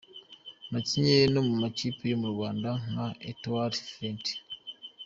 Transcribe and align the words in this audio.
Yakinnye 0.73 1.17
no 1.33 1.41
mu 1.47 1.53
makipe 1.61 2.03
yo 2.11 2.17
mu 2.21 2.27
Rwanda 2.33 2.69
nka 2.89 3.07
Etoile 3.29 3.77
Filante. 3.93 4.33